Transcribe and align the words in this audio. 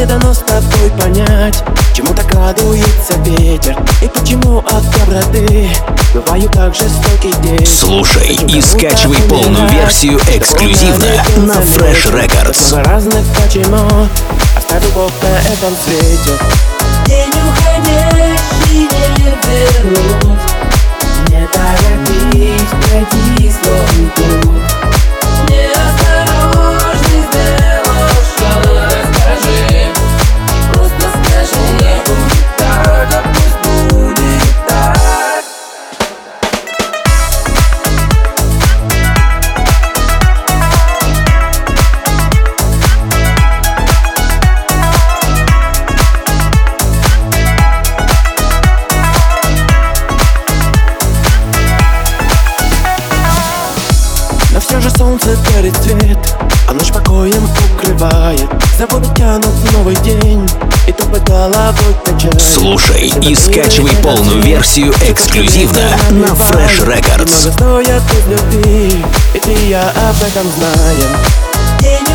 не 0.00 0.06
дано 0.06 0.32
с 0.32 0.38
тобой 0.38 0.90
понять 0.98 1.62
Чему 1.94 2.14
так 2.14 2.32
радуется 2.34 3.14
ветер 3.18 3.76
И 4.00 4.08
почему 4.08 4.58
от 4.60 4.82
доброты 4.98 5.70
Бываю 6.14 6.48
так 6.48 6.74
жестокий 6.74 7.32
день. 7.42 7.64
Слушай 7.66 8.34
и 8.48 8.60
скачивай 8.60 9.18
полную 9.28 9.68
версию 9.68 10.18
эксклюзивно 10.34 11.06
на 11.36 11.52
Fresh 11.52 12.12
Records. 12.12 12.72
Много 12.72 12.90
разных 12.90 13.24
почему 13.36 14.08
Оставь 14.56 14.82
любовь 14.84 15.12
на 15.22 15.52
этом 15.52 15.76
свете. 15.84 16.38
День 17.06 17.30
уходящий 17.30 18.88
не 19.18 19.36
вернуть 19.46 20.29
солнце 55.10 55.36
дарит 55.52 55.76
свет 55.82 56.18
А 56.68 56.72
ночь 56.72 56.92
покоем 56.92 57.48
укрывает. 57.74 58.48
За 58.78 58.86
губы 58.86 59.06
тянут 59.16 59.72
новый 59.72 59.96
день 59.96 60.48
И 60.86 60.92
топот 60.92 61.22
головой 61.22 61.96
качает 62.04 62.40
Слушай 62.40 63.12
и 63.22 63.34
скачивай 63.34 63.90
полную 64.02 64.40
версию 64.42 64.92
эксклюзивно 65.08 65.82
на 66.10 66.26
Fresh 66.26 66.86
Records. 66.86 67.46
Много 67.46 67.52
стоят 67.52 68.02
без 68.12 68.26
любви 68.26 69.04
И 69.34 69.38
ты 69.38 69.52
и 69.52 69.68
я 69.70 69.88
об 69.90 70.22
этом 70.22 70.46
знаем 70.56 71.16
День 71.80 72.06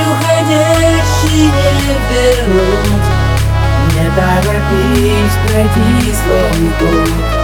День 0.00 0.08
уходящий 0.08 1.50
не 3.94 4.10
торопись 4.16 5.36
пройти 5.46 5.80
Неосторожный 6.06 7.39